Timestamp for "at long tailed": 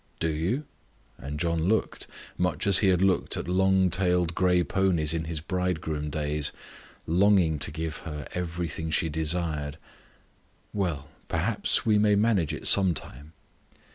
3.37-4.33